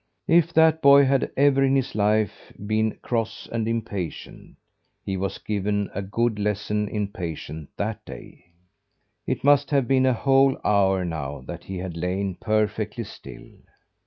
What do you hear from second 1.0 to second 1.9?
had ever in